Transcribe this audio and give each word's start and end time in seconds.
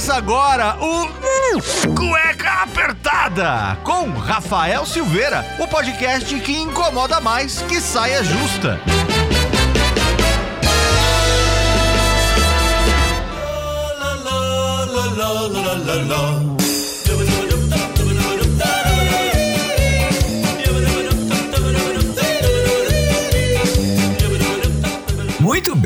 Começa 0.00 0.14
agora 0.14 0.78
o 0.80 1.92
Cueca 1.94 2.62
Apertada 2.62 3.76
com 3.84 4.08
Rafael 4.12 4.86
Silveira, 4.86 5.44
o 5.58 5.68
podcast 5.68 6.40
que 6.40 6.56
incomoda 6.56 7.20
mais 7.20 7.60
que 7.60 7.78
saia 7.82 8.24
justa. 8.24 8.80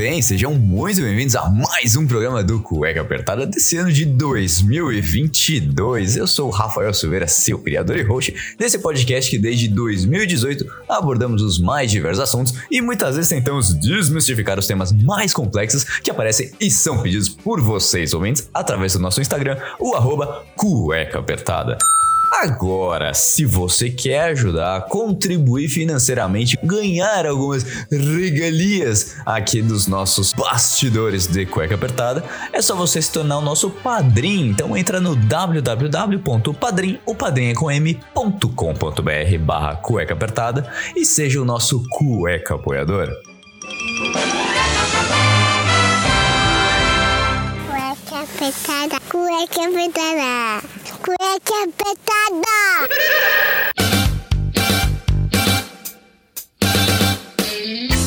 Bem, 0.04 0.20
sejam 0.20 0.52
muito 0.52 1.00
bem-vindos 1.00 1.34
a 1.34 1.48
mais 1.48 1.96
um 1.96 2.06
programa 2.06 2.44
do 2.44 2.60
Cueca 2.60 3.00
Apertada 3.00 3.46
desse 3.46 3.78
ano 3.78 3.90
de 3.90 4.04
2022. 4.04 6.18
Eu 6.18 6.26
sou 6.26 6.48
o 6.48 6.50
Rafael 6.50 6.92
Silveira, 6.92 7.26
seu 7.26 7.58
criador 7.58 7.96
e 7.96 8.02
host 8.02 8.54
desse 8.58 8.78
podcast 8.80 9.30
que 9.30 9.38
desde 9.38 9.66
2018 9.66 10.70
abordamos 10.86 11.40
os 11.40 11.58
mais 11.58 11.90
diversos 11.90 12.20
assuntos 12.20 12.52
e 12.70 12.82
muitas 12.82 13.16
vezes 13.16 13.30
tentamos 13.30 13.72
desmistificar 13.72 14.58
os 14.58 14.66
temas 14.66 14.92
mais 14.92 15.32
complexos 15.32 15.84
que 16.00 16.10
aparecem 16.10 16.52
e 16.60 16.70
são 16.70 17.02
pedidos 17.02 17.30
por 17.30 17.62
vocês, 17.62 18.12
ouvintes, 18.12 18.50
através 18.52 18.92
do 18.92 18.98
nosso 18.98 19.22
Instagram, 19.22 19.56
o 19.80 19.94
arroba 19.94 20.44
Cueca 20.54 21.20
Apertada. 21.20 21.78
Agora, 22.42 23.14
se 23.14 23.44
você 23.44 23.88
quer 23.88 24.30
ajudar, 24.30 24.86
contribuir 24.86 25.68
financeiramente, 25.68 26.58
ganhar 26.62 27.26
algumas 27.26 27.62
regalias 27.90 29.16
aqui 29.24 29.62
dos 29.62 29.86
nossos 29.86 30.32
bastidores 30.32 31.28
de 31.28 31.46
cueca 31.46 31.76
apertada, 31.76 32.24
é 32.52 32.60
só 32.60 32.74
você 32.74 33.00
se 33.00 33.12
tornar 33.12 33.38
o 33.38 33.40
nosso 33.40 33.70
padrinho. 33.70 34.50
Então 34.50 34.76
entra 34.76 35.00
no 35.00 35.14
www.padrim, 35.14 36.98
o 37.06 37.14
padrinho 37.14 37.52
é 37.52 37.54
barra 39.38 39.76
cueca 39.76 40.12
apertada 40.12 40.70
e 40.96 41.04
seja 41.04 41.40
o 41.40 41.44
nosso 41.44 41.82
cueca 41.88 42.56
apoiador. 42.56 43.08
Cueca 47.68 48.22
apertada, 48.22 49.00
cueca 49.08 49.68
apertada, 49.68 50.83
cueca 51.04 51.54
apertada. 51.64 52.94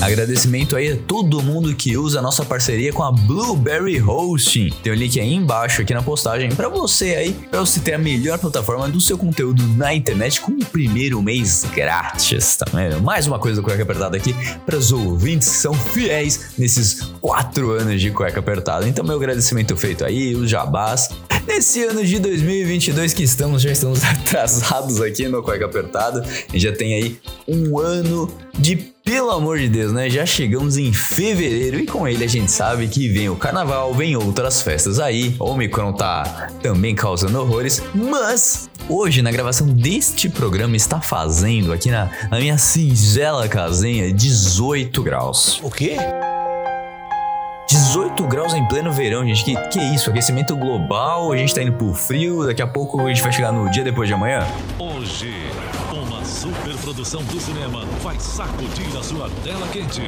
Agradecimento 0.02 0.76
aí 0.76 0.94
a 0.94 0.98
todo 0.98 1.44
mundo 1.44 1.76
que 1.76 1.98
usa 1.98 2.20
a 2.20 2.22
nossa 2.22 2.46
parceria 2.46 2.94
com 2.94 3.04
a 3.04 3.12
Blueberry 3.12 4.02
Hosting. 4.02 4.70
Tem 4.82 4.92
o 4.92 4.96
link 4.96 5.20
aí 5.20 5.34
embaixo 5.34 5.82
aqui 5.82 5.94
na 5.94 6.02
postagem 6.02 6.50
para 6.50 6.70
você 6.70 7.16
aí, 7.16 7.34
para 7.34 7.60
você 7.60 7.80
ter 7.80 7.94
a 7.94 7.98
melhor 7.98 8.40
plataforma 8.40 8.88
do 8.88 9.02
seu 9.02 9.18
conteúdo 9.18 9.62
na 9.76 9.94
internet 9.94 10.40
com 10.40 10.54
o 10.54 10.66
primeiro 10.66 11.22
mês 11.22 11.66
grátis, 11.76 12.56
tá 12.56 12.66
vendo? 12.74 13.02
Mais 13.02 13.28
uma 13.28 13.38
coisa 13.38 13.62
do 13.62 13.64
Cueca 13.64 13.84
Apertada 13.84 14.18
aqui 14.18 14.34
para 14.66 14.78
os 14.78 14.92
ouvintes 14.92 15.50
que 15.50 15.58
são 15.58 15.74
fiéis 15.74 16.52
nesses 16.58 17.02
quatro 17.20 17.72
anos 17.72 18.00
de 18.02 18.10
Cueca 18.10 18.40
Apertada. 18.40 18.88
Então 18.88 19.04
meu 19.06 19.18
agradecimento 19.18 19.76
feito 19.76 20.06
aí, 20.06 20.36
os 20.36 20.50
jabás. 20.50 21.10
Nesse 21.48 21.84
ano 21.84 22.04
de 22.04 22.20
2022 22.20 23.14
que 23.14 23.24
estamos, 23.24 23.62
já 23.62 23.72
estamos 23.72 24.04
atrasados 24.06 25.02
aqui 25.02 25.28
no 25.28 25.42
Cueca 25.42 25.66
Apertada. 25.66 26.24
E 26.54 26.60
já 26.60 26.74
tem 26.74 26.94
aí 26.94 27.18
um 27.48 27.80
ano 27.80 28.30
de 28.60 28.76
pelo 28.76 29.32
amor 29.32 29.58
de 29.58 29.70
Deus, 29.70 29.94
né? 29.94 30.10
Já 30.10 30.26
chegamos 30.26 30.76
em 30.76 30.92
fevereiro 30.92 31.80
e 31.80 31.86
com 31.86 32.06
ele 32.06 32.26
a 32.26 32.28
gente 32.28 32.52
sabe 32.52 32.90
que 32.90 33.08
vem 33.08 33.30
o 33.30 33.38
carnaval, 33.38 33.94
vem 33.94 34.18
outras 34.18 34.62
festas 34.62 35.00
aí. 35.00 35.34
O 35.40 35.46
Omicron 35.46 35.94
tá 35.94 36.50
também 36.62 36.94
causando 36.94 37.40
horrores, 37.40 37.82
mas 37.96 38.70
hoje 38.90 39.22
na 39.22 39.32
gravação 39.32 39.68
deste 39.68 40.28
programa 40.28 40.76
está 40.76 41.00
fazendo 41.00 41.72
aqui 41.72 41.90
na, 41.90 42.10
na 42.30 42.38
minha 42.38 42.58
singela 42.58 43.48
casinha 43.48 44.14
18 44.14 45.02
graus. 45.02 45.62
O 45.64 45.72
quê? 45.72 45.96
18 47.78 48.26
graus 48.26 48.56
em 48.56 48.68
pleno 48.68 48.92
verão, 48.92 49.24
gente. 49.24 49.44
Que, 49.44 49.56
que 49.70 49.80
isso? 49.80 50.10
Aquecimento 50.10 50.56
global, 50.56 51.32
a 51.32 51.38
gente 51.38 51.54
tá 51.54 51.62
indo 51.62 51.74
pro 51.74 51.94
frio, 51.94 52.44
daqui 52.48 52.60
a 52.60 52.66
pouco 52.66 53.00
a 53.00 53.08
gente 53.08 53.22
vai 53.22 53.32
chegar 53.32 53.52
no 53.52 53.70
dia 53.70 53.84
depois 53.84 54.08
de 54.08 54.16
amanhã. 54.16 54.40
Hoje, 54.80 55.32
uma 55.94 56.26
superprodução 56.26 57.24
do 57.26 57.40
cinema 57.40 57.86
vai 58.02 58.20
sacudir 58.20 58.98
a 58.98 59.04
sua 59.04 59.30
tela 59.44 59.68
quente. 59.68 60.02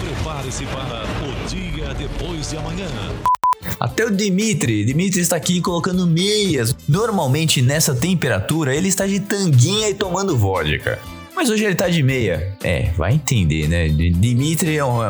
Prepare-se 0.00 0.64
para 0.66 1.02
o 1.26 1.48
dia 1.48 1.92
depois 1.94 2.50
de 2.50 2.56
amanhã. 2.56 2.86
Até 3.80 4.04
o 4.04 4.10
Dimitri, 4.12 4.84
Dimitri 4.84 5.20
está 5.20 5.34
aqui 5.34 5.60
colocando 5.60 6.06
meias. 6.06 6.72
Normalmente 6.88 7.60
nessa 7.60 7.96
temperatura 7.96 8.72
ele 8.76 8.86
está 8.86 9.08
de 9.08 9.18
tanguinha 9.18 9.90
e 9.90 9.94
tomando 9.94 10.38
vodka. 10.38 11.00
Mas 11.38 11.50
hoje 11.50 11.64
ele 11.66 11.76
tá 11.76 11.88
de 11.88 12.02
meia. 12.02 12.52
É, 12.64 12.90
vai 12.96 13.14
entender, 13.14 13.68
né? 13.68 13.86
Dimitri 13.88 14.74
é, 14.74 14.78
é 14.78 14.84
um- 14.84 15.02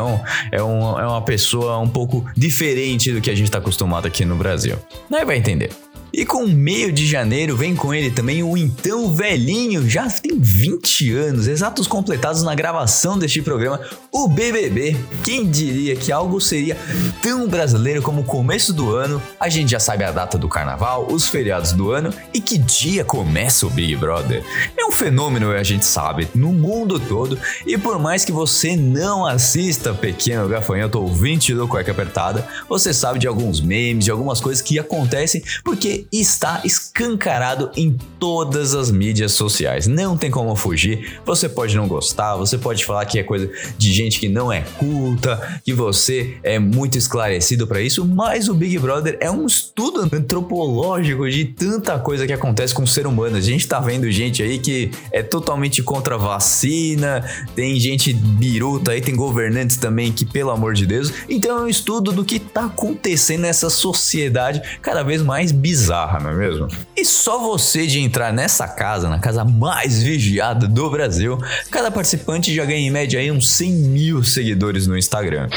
é 0.53 0.63
um- 0.63 0.99
é 1.01 1.07
uma 1.07 1.23
pessoa 1.23 1.79
um 1.79 1.89
pouco 1.89 2.23
diferente 2.37 3.11
do 3.11 3.19
que 3.23 3.31
a 3.31 3.35
gente 3.35 3.51
tá 3.51 3.57
acostumado 3.57 4.07
aqui 4.07 4.27
no 4.27 4.37
Brasil. 4.37 4.77
Aí 5.11 5.25
vai 5.25 5.39
entender. 5.39 5.71
E 6.13 6.25
com 6.25 6.45
o 6.45 6.49
meio 6.49 6.91
de 6.91 7.07
janeiro 7.07 7.57
vem 7.57 7.77
com 7.77 7.93
ele 7.93 8.11
também 8.11 8.43
o 8.43 8.57
então 8.57 9.15
velhinho, 9.15 9.89
já 9.89 10.09
tem 10.09 10.39
20 10.39 11.13
anos, 11.13 11.47
exatos 11.47 11.87
completados 11.87 12.43
na 12.43 12.55
gravação 12.55 13.19
deste 13.19 13.43
programa, 13.43 13.81
o 14.11 14.27
BBB. 14.27 14.97
Quem 15.23 15.49
diria 15.49 15.95
que 15.97 16.11
algo 16.11 16.41
seria 16.41 16.77
tão 17.23 17.47
brasileiro 17.47 18.03
como 18.03 18.23
o 18.23 18.25
começo 18.25 18.73
do 18.73 18.95
ano? 18.95 19.23
A 19.39 19.49
gente 19.49 19.71
já 19.71 19.81
sabe 19.81 20.05
a 20.05 20.11
data 20.11 20.39
do 20.39 20.49
carnaval, 20.49 21.07
os 21.11 21.29
feriados 21.29 21.73
do 21.73 21.91
ano 21.91 22.13
e 22.33 22.41
que 22.41 22.57
dia 22.57 23.05
começa 23.05 23.67
o 23.67 23.71
Big 23.71 23.95
Brother. 23.97 24.43
É 24.77 24.85
um 24.87 24.93
fenômeno, 24.93 25.51
a 25.53 25.63
gente 25.63 25.85
sabe, 25.85 26.29
no 26.35 26.53
mundo 26.53 26.99
todo. 26.99 27.39
E 27.67 27.77
por 27.77 27.99
mais 27.99 28.25
que 28.25 28.33
você 28.33 28.77
não 28.77 29.27
assista 29.27 29.93
Pequeno 29.93 30.49
Gafanhoto 30.49 31.01
ouvinte 31.01 31.55
do 31.55 31.69
Cueca 31.69 31.93
Apertada, 31.93 32.47
você 32.69 32.95
sabe 32.95 33.19
de 33.19 33.27
alguns 33.27 33.61
memes, 33.61 34.05
de 34.05 34.11
algumas 34.11 34.41
coisas 34.41 34.63
que 34.63 34.79
acontecem 34.79 35.43
porque 35.63 35.98
está 36.13 36.61
escancarado 36.65 37.71
em 37.77 37.97
todas 38.19 38.75
as 38.75 38.91
mídias 38.91 39.33
sociais. 39.33 39.87
Não 39.87 40.17
tem 40.17 40.31
como 40.31 40.55
fugir. 40.55 41.21
Você 41.25 41.49
pode 41.49 41.77
não 41.77 41.89
gostar, 41.89 42.37
você 42.37 42.59
pode 42.59 42.85
falar 42.85 43.05
que 43.07 43.19
é 43.19 43.23
coisa 43.23 43.51
de 43.77 43.93
gente 43.93 44.21
que 44.21 44.29
não 44.29 44.53
é 44.53 44.63
culta, 44.79 45.61
que 45.65 45.73
você 45.73 46.37
é 46.43 46.59
muito 46.59 46.99
esclarecido 46.99 47.67
para 47.67 47.81
isso, 47.81 48.05
mas 48.05 48.49
o 48.49 48.55
Big 48.55 48.79
Brother 48.79 49.17
é 49.21 49.31
um 49.31 49.47
estudo 49.47 50.09
antropológico 50.15 51.29
de 51.29 51.45
tanta 51.47 51.99
coisa 51.99 52.27
que 52.27 52.33
acontece 52.33 52.75
com 52.75 52.83
o 52.83 52.87
ser 52.87 53.07
humano. 53.07 53.37
A 53.37 53.41
gente 53.41 53.67
tá 53.67 53.81
vendo 53.81 54.11
gente 54.11 54.43
aí 54.43 54.59
que 54.59 54.91
é 55.13 55.23
totalmente 55.23 55.83
contra 55.83 56.15
a 56.15 56.19
vacina, 56.19 57.25
tem 57.55 57.79
gente 57.79 58.13
biruta 58.13 58.93
aí, 58.93 59.01
tem 59.01 59.15
governantes 59.15 59.77
também 59.77 60.13
que, 60.13 60.25
pelo 60.25 60.51
amor 60.51 60.75
de 60.75 60.87
Deus. 60.87 61.13
Então 61.29 61.59
é 61.59 61.63
um 61.63 61.69
estudo 61.69 62.13
do 62.13 62.25
que 62.25 62.39
tá 62.39 62.67
acontecendo 62.67 63.43
nessa 63.43 63.71
sociedade 63.71 64.61
cada 64.83 65.03
vez 65.03 65.23
mais 65.23 65.53
bizarra, 65.53 65.88
não 65.89 66.31
é 66.31 66.35
mesmo? 66.35 66.69
E 66.97 67.05
só 67.05 67.39
você 67.39 67.87
de 67.87 68.01
entrar 68.01 68.33
nessa 68.33 68.69
casa, 68.69 69.09
na 69.09 69.19
casa 69.19 69.45
mais 69.45 70.03
vigiada 70.03 70.69
do 70.69 70.91
Brasil, 70.91 71.39
cada 71.71 71.91
participante 71.91 72.55
já 72.55 72.65
ganha 72.65 72.87
em 72.87 72.91
média 72.91 73.19
aí 73.19 73.31
uns 73.31 73.49
100 73.51 73.73
mil 73.73 74.23
seguidores 74.23 74.87
no 74.87 74.97
Instagram. 74.97 75.49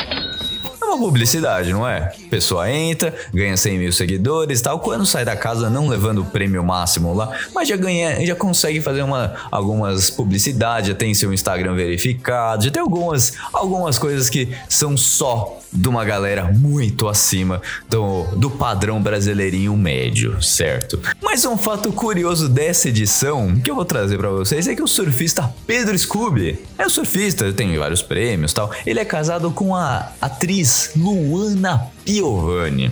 Uma 0.92 1.00
publicidade, 1.00 1.72
não 1.72 1.88
é? 1.88 2.12
Pessoa 2.30 2.70
entra, 2.70 3.16
ganha 3.34 3.56
100 3.56 3.78
mil 3.78 3.94
seguidores 3.94 4.60
e 4.60 4.64
tal. 4.64 4.78
Quando 4.82 5.06
sai 5.06 5.24
da 5.24 5.38
casa, 5.38 5.70
não 5.70 5.88
levando 5.88 6.22
o 6.22 6.26
prêmio 6.26 6.62
máximo 6.66 7.14
lá, 7.14 7.32
mas 7.56 7.70
já 7.70 7.78
ganha, 7.78 8.26
já 8.26 8.36
consegue 8.36 8.82
fazer 8.82 9.02
uma, 9.02 9.34
algumas 9.50 10.10
publicidades, 10.10 10.90
já 10.90 10.94
tem 10.94 11.14
seu 11.14 11.34
Instagram 11.34 11.76
verificado, 11.76 12.66
já 12.66 12.72
tem 12.72 12.82
algumas, 12.82 13.32
algumas 13.54 13.98
coisas 13.98 14.30
que 14.30 14.54
são 14.68 14.98
só 14.98 15.62
de 15.72 15.88
uma 15.88 16.04
galera 16.04 16.52
muito 16.52 17.08
acima 17.08 17.62
do, 17.90 18.24
do 18.36 18.50
padrão 18.50 19.02
brasileirinho 19.02 19.76
médio, 19.78 20.42
certo? 20.44 21.00
Mas 21.22 21.46
um 21.46 21.58
fato 21.58 21.92
curioso 21.94 22.50
dessa 22.50 22.90
edição 22.90 23.58
que 23.64 23.72
eu 23.72 23.76
vou 23.76 23.86
trazer 23.86 24.18
pra 24.18 24.30
vocês 24.30 24.68
é 24.68 24.76
que 24.76 24.84
o 24.84 24.88
surfista 24.88 25.54
Pedro 25.66 25.98
Scooby 25.98 26.60
é 26.78 26.86
um 26.86 26.90
surfista, 26.90 27.54
tem 27.54 27.78
vários 27.78 28.02
prêmios 28.02 28.52
tal. 28.52 28.70
Ele 28.86 29.00
é 29.00 29.06
casado 29.06 29.50
com 29.52 29.74
a 29.74 30.12
atriz 30.22 30.81
Luana 30.96 31.80
Piovani. 32.04 32.92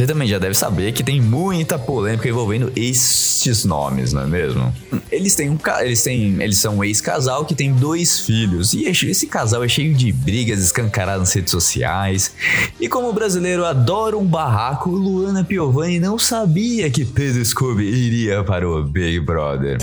Você 0.00 0.06
também 0.06 0.26
já 0.26 0.38
deve 0.38 0.54
saber 0.54 0.92
que 0.92 1.04
tem 1.04 1.20
muita 1.20 1.78
polêmica 1.78 2.26
envolvendo 2.26 2.72
estes 2.74 3.66
nomes, 3.66 4.14
não 4.14 4.22
é 4.22 4.26
mesmo? 4.26 4.74
Eles 5.12 5.34
têm 5.34 5.50
um 5.50 5.58
eles 5.80 6.02
têm, 6.02 6.40
eles 6.40 6.56
são 6.56 6.78
um 6.78 6.84
ex-casal 6.84 7.44
que 7.44 7.54
tem 7.54 7.70
dois 7.74 8.20
filhos 8.20 8.72
e 8.72 8.84
esse 8.86 9.26
casal 9.26 9.62
é 9.62 9.68
cheio 9.68 9.92
de 9.92 10.10
brigas 10.10 10.58
escancaradas 10.60 11.20
nas 11.20 11.32
redes 11.34 11.50
sociais. 11.50 12.32
E 12.80 12.88
como 12.88 13.10
o 13.10 13.12
brasileiro 13.12 13.62
adora 13.66 14.16
um 14.16 14.24
barraco, 14.24 14.88
Luana 14.88 15.44
Piovani 15.44 16.00
não 16.00 16.18
sabia 16.18 16.88
que 16.88 17.04
Pedro 17.04 17.44
Scooby 17.44 17.84
iria 17.84 18.42
para 18.42 18.66
o 18.66 18.82
Big 18.82 19.20
Brother. 19.20 19.76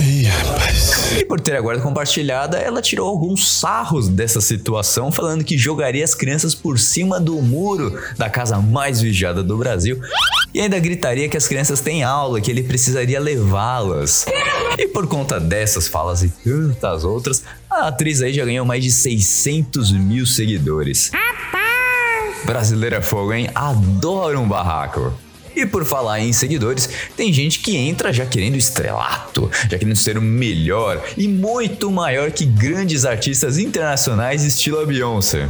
E 1.16 1.25
por 1.25 1.40
ter 1.40 1.56
a 1.56 1.62
guarda 1.62 1.84
compartilhada, 1.84 2.58
ela 2.58 2.81
tirou 2.81 3.08
alguns 3.08 3.48
sarros 3.60 4.10
dessa 4.10 4.42
situação, 4.42 5.12
falando 5.12 5.44
que 5.44 5.60
jogaria 5.60 6.04
as 6.04 6.16
crianças 6.16 6.56
por 6.56 6.80
cima 6.80 7.19
do 7.19 7.40
muro 7.40 8.02
da 8.18 8.31
casa 8.31 8.58
mais 8.58 9.00
vigiada 9.00 9.44
do 9.44 9.58
Brasil 9.58 10.02
E 10.54 10.62
ainda 10.62 10.80
gritaria 10.80 11.30
que 11.30 11.38
as 11.38 11.48
crianças 11.48 11.81
têm 11.81 12.04
aula, 12.04 12.42
que 12.42 12.50
ele 12.50 12.63
precisaria 12.63 13.19
levá-las. 13.19 14.25
E 14.77 14.88
por 14.88 15.07
conta 15.07 15.39
dessas 15.39 15.88
falas 15.88 16.24
e 16.24 16.30
tantas 16.30 17.04
outras, 17.04 17.44
a 17.69 17.88
atriz 17.88 18.21
aí 18.21 18.33
já 18.33 18.45
ganhou 18.45 18.65
mais 18.65 18.83
de 18.83 18.92
600 18.92 19.92
mil 19.92 20.25
seguidores. 20.25 21.12
Brasileira 22.44 22.98
é 22.98 23.01
fogo, 23.01 23.33
hein? 23.33 23.50
Adora 23.54 24.39
um 24.39 24.48
barraco. 24.48 25.13
E 25.56 25.65
por 25.65 25.83
falar 25.86 26.19
em 26.19 26.31
seguidores, 26.31 26.88
tem 27.15 27.33
gente 27.33 27.59
que 27.59 27.75
entra 27.75 28.13
já 28.13 28.25
querendo 28.25 28.56
estrelato, 28.56 29.50
já 29.69 29.77
querendo 29.77 29.95
ser 29.95 30.18
o 30.18 30.21
melhor 30.21 31.04
e 31.18 31.27
muito 31.27 31.89
maior 31.89 32.31
que 32.31 32.45
grandes 32.45 33.06
artistas 33.06 33.57
internacionais 33.57 34.44
estilo 34.44 34.80
a 34.80 34.86
Beyoncé 34.86 35.50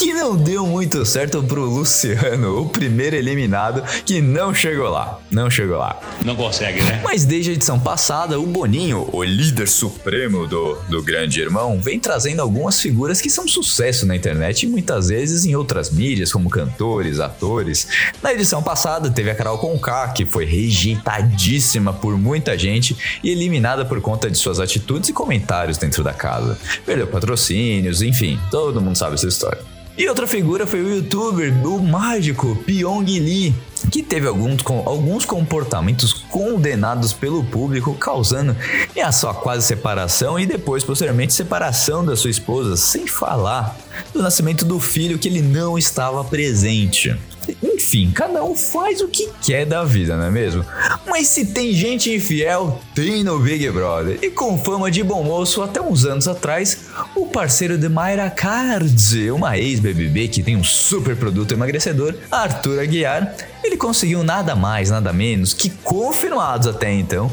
que 0.00 0.14
não 0.14 0.34
deu 0.34 0.66
muito 0.66 1.04
certo 1.04 1.42
pro 1.42 1.62
Luciano, 1.62 2.62
o 2.62 2.68
primeiro 2.70 3.16
eliminado 3.16 3.82
que 4.06 4.22
não 4.22 4.54
chegou 4.54 4.88
lá. 4.88 5.20
Não 5.30 5.50
chegou 5.50 5.76
lá. 5.76 6.00
Não 6.24 6.34
consegue, 6.34 6.80
né? 6.80 7.02
Mas 7.04 7.26
desde 7.26 7.50
a 7.50 7.52
edição 7.52 7.78
passada, 7.78 8.40
o 8.40 8.46
Boninho, 8.46 9.10
o 9.12 9.22
líder 9.22 9.68
supremo 9.68 10.46
do, 10.46 10.76
do 10.88 11.02
Grande 11.02 11.42
Irmão, 11.42 11.78
vem 11.78 12.00
trazendo 12.00 12.40
algumas 12.40 12.80
figuras 12.80 13.20
que 13.20 13.28
são 13.28 13.46
sucesso 13.46 14.06
na 14.06 14.16
internet 14.16 14.62
e 14.62 14.70
muitas 14.70 15.08
vezes 15.08 15.44
em 15.44 15.54
outras 15.54 15.90
mídias, 15.90 16.32
como 16.32 16.48
cantores, 16.48 17.20
atores. 17.20 17.86
Na 18.22 18.32
edição 18.32 18.62
passada, 18.62 19.10
teve 19.10 19.30
a 19.30 19.34
Carol 19.34 19.58
Conká, 19.58 20.08
que 20.08 20.24
foi 20.24 20.46
rejeitadíssima 20.46 21.92
por 21.92 22.16
muita 22.16 22.56
gente 22.56 22.96
e 23.22 23.28
eliminada 23.28 23.84
por 23.84 24.00
conta 24.00 24.30
de 24.30 24.38
suas 24.38 24.60
atitudes 24.60 25.10
e 25.10 25.12
comentários 25.12 25.76
dentro 25.76 26.02
da 26.02 26.14
casa. 26.14 26.58
Perdeu 26.86 27.06
patrocínios, 27.06 28.00
enfim, 28.00 28.40
todo 28.50 28.80
mundo 28.80 28.96
sabe 28.96 29.16
essa 29.16 29.28
história. 29.28 29.79
E 30.00 30.08
outra 30.08 30.26
figura 30.26 30.66
foi 30.66 30.80
o 30.80 30.94
youtuber, 30.94 31.52
o 31.68 31.78
mágico 31.78 32.56
Pyong 32.64 33.04
Lee, 33.04 33.54
que 33.92 34.02
teve 34.02 34.26
alguns, 34.26 34.56
alguns 34.86 35.26
comportamentos 35.26 36.14
condenados 36.14 37.12
pelo 37.12 37.44
público, 37.44 37.94
causando 37.96 38.56
a 38.98 39.12
sua 39.12 39.34
quase 39.34 39.66
separação 39.66 40.40
e 40.40 40.46
depois, 40.46 40.82
posteriormente, 40.82 41.34
separação 41.34 42.02
da 42.02 42.16
sua 42.16 42.30
esposa, 42.30 42.78
sem 42.78 43.06
falar 43.06 43.76
do 44.14 44.22
nascimento 44.22 44.64
do 44.64 44.80
filho 44.80 45.18
que 45.18 45.28
ele 45.28 45.42
não 45.42 45.76
estava 45.76 46.24
presente. 46.24 47.14
Enfim, 47.62 48.10
cada 48.14 48.44
um 48.44 48.54
faz 48.54 49.00
o 49.00 49.08
que 49.08 49.30
quer 49.42 49.64
da 49.64 49.84
vida, 49.84 50.16
não 50.16 50.24
é 50.24 50.30
mesmo? 50.30 50.64
Mas 51.06 51.28
se 51.28 51.46
tem 51.46 51.72
gente 51.72 52.14
infiel, 52.14 52.80
tem 52.94 53.24
no 53.24 53.38
Big 53.38 53.68
Brother. 53.70 54.18
E 54.22 54.30
com 54.30 54.58
fama 54.58 54.90
de 54.90 55.02
bom 55.02 55.22
moço, 55.22 55.62
até 55.62 55.80
uns 55.80 56.04
anos 56.04 56.28
atrás, 56.28 56.86
o 57.14 57.26
parceiro 57.26 57.76
de 57.78 57.88
Mayra 57.88 58.30
Cards, 58.30 59.12
uma 59.34 59.58
ex-BBB 59.58 60.28
que 60.28 60.42
tem 60.42 60.56
um 60.56 60.64
super 60.64 61.16
produto 61.16 61.52
emagrecedor, 61.52 62.14
Arthur 62.30 62.80
Aguiar, 62.80 63.34
ele 63.62 63.76
conseguiu 63.76 64.22
nada 64.22 64.54
mais, 64.54 64.90
nada 64.90 65.12
menos 65.12 65.52
que 65.52 65.70
confirmados 65.70 66.66
até 66.66 66.92
então 66.92 67.30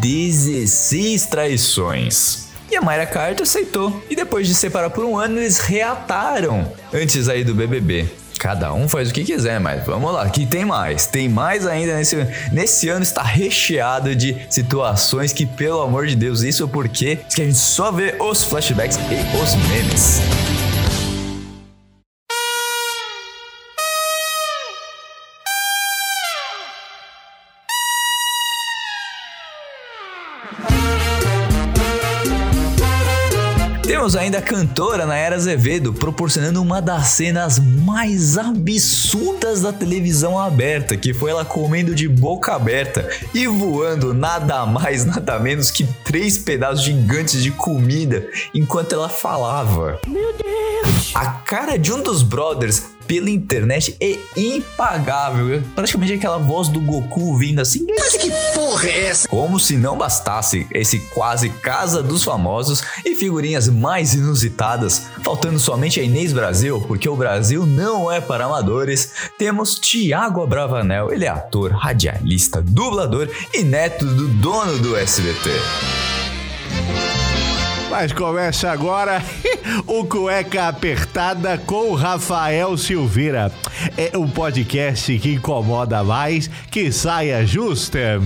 16 0.00 1.26
traições. 1.26 2.50
E 2.70 2.76
a 2.76 2.80
Mayra 2.80 3.04
Carter 3.04 3.42
aceitou. 3.42 4.02
E 4.08 4.14
depois 4.14 4.46
de 4.46 4.54
separar 4.54 4.90
por 4.90 5.04
um 5.04 5.18
ano, 5.18 5.38
eles 5.38 5.58
reataram 5.58 6.72
antes 6.94 7.28
aí 7.28 7.42
do 7.42 7.54
BBB. 7.54 8.08
Cada 8.40 8.72
um 8.72 8.88
faz 8.88 9.10
o 9.10 9.12
que 9.12 9.22
quiser, 9.22 9.60
mas 9.60 9.84
vamos 9.84 10.14
lá, 10.14 10.26
que 10.30 10.46
tem 10.46 10.64
mais. 10.64 11.04
Tem 11.04 11.28
mais 11.28 11.66
ainda 11.66 11.94
nesse, 11.94 12.26
nesse 12.50 12.88
ano 12.88 13.02
está 13.02 13.22
recheado 13.22 14.16
de 14.16 14.46
situações 14.48 15.30
que, 15.30 15.44
pelo 15.44 15.82
amor 15.82 16.06
de 16.06 16.16
Deus, 16.16 16.40
isso 16.40 16.66
porque 16.66 17.16
que 17.16 17.42
a 17.42 17.44
gente 17.44 17.58
só 17.58 17.92
vê 17.92 18.14
os 18.18 18.42
flashbacks 18.42 18.96
e 18.96 19.36
os 19.36 19.54
memes. 19.68 20.59
Temos 34.00 34.16
ainda 34.16 34.38
a 34.38 34.42
cantora 34.42 35.04
Nayara 35.04 35.36
Azevedo 35.36 35.92
proporcionando 35.92 36.62
uma 36.62 36.80
das 36.80 37.08
cenas 37.08 37.58
mais 37.58 38.38
absurdas 38.38 39.60
da 39.60 39.74
televisão 39.74 40.38
aberta, 40.38 40.96
que 40.96 41.12
foi 41.12 41.30
ela 41.30 41.44
comendo 41.44 41.94
de 41.94 42.08
boca 42.08 42.54
aberta 42.54 43.06
e 43.34 43.46
voando 43.46 44.14
nada 44.14 44.64
mais, 44.64 45.04
nada 45.04 45.38
menos 45.38 45.70
que 45.70 45.86
três 46.02 46.38
pedaços 46.38 46.82
gigantes 46.82 47.42
de 47.42 47.50
comida 47.50 48.26
enquanto 48.54 48.94
ela 48.94 49.10
falava. 49.10 50.00
Meu 50.06 50.32
Deus! 50.32 51.12
A 51.14 51.26
cara 51.26 51.76
de 51.76 51.92
um 51.92 52.02
dos 52.02 52.22
brothers 52.22 52.84
pela 53.10 53.28
internet 53.28 53.96
é 53.98 54.16
impagável. 54.36 55.52
É 55.52 55.60
praticamente 55.74 56.12
aquela 56.12 56.38
voz 56.38 56.68
do 56.68 56.78
Goku 56.78 57.36
vindo 57.36 57.58
assim. 57.58 57.84
Mas 57.98 58.16
que 58.16 58.30
porra 58.54 58.86
é 58.86 59.06
essa? 59.06 59.26
Como 59.26 59.58
se 59.58 59.76
não 59.76 59.98
bastasse 59.98 60.64
esse 60.72 61.00
quase 61.12 61.48
casa 61.50 62.04
dos 62.04 62.22
famosos 62.22 62.84
e 63.04 63.16
figurinhas 63.16 63.68
mais 63.68 64.14
inusitadas, 64.14 65.08
faltando 65.24 65.58
somente 65.58 65.98
a 65.98 66.04
Inês 66.04 66.32
Brasil, 66.32 66.80
porque 66.86 67.08
o 67.08 67.16
Brasil 67.16 67.66
não 67.66 68.12
é 68.12 68.20
para 68.20 68.44
amadores, 68.44 69.10
temos 69.36 69.80
Tiago 69.80 70.44
Abravanel, 70.44 71.12
ele 71.12 71.24
é 71.24 71.28
ator, 71.28 71.72
radialista, 71.72 72.62
dublador 72.62 73.28
e 73.52 73.64
neto 73.64 74.06
do 74.06 74.28
dono 74.28 74.78
do 74.78 74.96
SBT. 74.96 75.50
Mas 78.00 78.14
começa 78.14 78.70
agora 78.70 79.22
o 79.86 80.06
Cueca 80.06 80.68
Apertada 80.68 81.58
com 81.58 81.92
Rafael 81.92 82.74
Silveira. 82.78 83.52
É 83.94 84.16
um 84.16 84.26
podcast 84.26 85.18
que 85.18 85.34
incomoda 85.34 86.02
mais 86.02 86.48
que 86.70 86.90
saia 86.90 87.44
justa. 87.44 88.18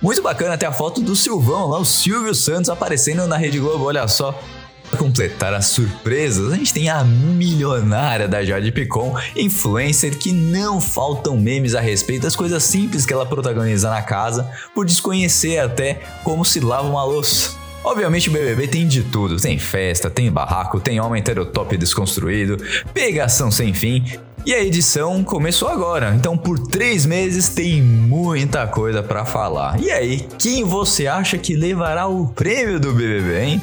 Muito 0.00 0.22
bacana 0.22 0.54
até 0.54 0.64
a 0.64 0.72
foto 0.72 1.02
do 1.02 1.14
Silvão 1.14 1.68
lá, 1.68 1.78
o 1.78 1.84
Silvio 1.84 2.34
Santos 2.34 2.70
aparecendo 2.70 3.26
na 3.26 3.36
Rede 3.36 3.58
Globo, 3.58 3.84
olha 3.84 4.08
só. 4.08 4.42
Para 4.88 4.98
completar 4.98 5.52
as 5.52 5.66
surpresas, 5.66 6.50
a 6.50 6.56
gente 6.56 6.72
tem 6.72 6.88
a 6.88 7.04
milionária 7.04 8.26
da 8.26 8.42
Jade 8.42 8.72
Picon, 8.72 9.14
influencer 9.36 10.16
que 10.16 10.32
não 10.32 10.80
faltam 10.80 11.36
memes 11.36 11.74
a 11.74 11.82
respeito 11.82 12.22
das 12.22 12.34
coisas 12.34 12.62
simples 12.62 13.04
que 13.04 13.12
ela 13.12 13.26
protagoniza 13.26 13.90
na 13.90 14.00
casa, 14.00 14.50
por 14.74 14.86
desconhecer 14.86 15.58
até 15.58 16.00
como 16.22 16.46
se 16.46 16.60
lava 16.60 16.88
uma 16.88 17.04
louça. 17.04 17.62
Obviamente 17.84 18.30
o 18.30 18.32
BBB 18.32 18.66
tem 18.66 18.88
de 18.88 19.02
tudo, 19.02 19.36
tem 19.36 19.58
festa, 19.58 20.08
tem 20.08 20.32
barraco, 20.32 20.80
tem 20.80 20.98
homem 20.98 21.20
heterotop 21.20 21.76
desconstruído, 21.76 22.56
pegação 22.94 23.50
sem 23.50 23.74
fim 23.74 24.02
e 24.46 24.52
a 24.52 24.62
edição 24.62 25.24
começou 25.24 25.68
agora, 25.68 26.14
então 26.14 26.36
por 26.36 26.58
três 26.58 27.06
meses 27.06 27.48
tem 27.48 27.80
muita 27.80 28.66
coisa 28.66 29.02
para 29.02 29.24
falar. 29.24 29.80
E 29.80 29.90
aí, 29.90 30.26
quem 30.38 30.64
você 30.64 31.06
acha 31.06 31.38
que 31.38 31.56
levará 31.56 32.06
o 32.06 32.28
prêmio 32.28 32.78
do 32.78 32.92
BBB, 32.92 33.42
hein? 33.42 33.62